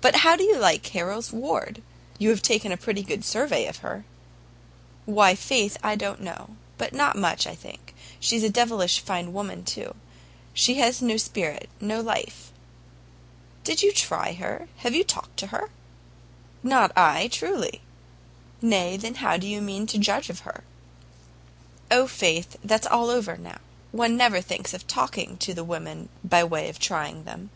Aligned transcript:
"But 0.00 0.14
how 0.18 0.36
do 0.36 0.44
you 0.44 0.56
like 0.56 0.86
Harrel's 0.86 1.32
ward? 1.32 1.82
You 2.16 2.30
have 2.30 2.42
taken 2.42 2.70
a 2.70 2.76
pretty 2.76 3.02
good 3.02 3.24
survey 3.24 3.66
of 3.66 3.78
her." 3.78 4.04
"Why, 5.04 5.34
faith, 5.34 5.76
I 5.82 5.96
don't 5.96 6.20
know; 6.20 6.50
but 6.76 6.92
not 6.92 7.16
much, 7.18 7.44
I 7.44 7.56
think; 7.56 7.92
she's 8.20 8.44
a 8.44 8.50
devilish 8.50 9.00
fine 9.00 9.32
woman, 9.32 9.64
too; 9.64 9.96
but 9.96 9.96
she 10.54 10.74
has 10.74 11.02
no 11.02 11.16
spirit, 11.16 11.68
no 11.80 12.00
life." 12.00 12.52
"Did 13.64 13.82
you 13.82 13.90
try 13.90 14.32
her? 14.34 14.68
Have 14.76 14.94
you 14.94 15.02
talked 15.02 15.36
to 15.38 15.48
her?" 15.48 15.70
"Not 16.62 16.92
I, 16.96 17.26
truly!" 17.26 17.80
"Nay, 18.62 18.96
then 18.96 19.16
how 19.16 19.36
do 19.36 19.48
you 19.48 19.60
mean 19.60 19.88
to 19.88 19.98
judge 19.98 20.30
of 20.30 20.42
her?" 20.46 20.62
"O, 21.90 22.06
faith, 22.06 22.56
that's 22.62 22.86
all 22.86 23.10
over, 23.10 23.36
now; 23.36 23.58
one 23.90 24.16
never 24.16 24.40
thinks 24.40 24.72
of 24.72 24.86
talking 24.86 25.36
to 25.38 25.52
the 25.52 25.64
women 25.64 26.10
by 26.22 26.44
way 26.44 26.68
of 26.68 26.78
trying 26.78 27.24
them." 27.24 27.50